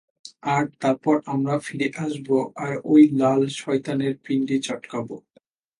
আর 0.53 0.63
তারপর 0.81 1.15
আমরা 1.25 1.55
ফিরে 1.65 1.87
আসবো 2.05 2.37
আর 2.63 2.73
ওই 2.85 3.01
লাল 3.21 3.41
শয়তানের 3.59 4.13
পিণ্ডি 4.25 4.57
চটকাবো। 4.67 5.15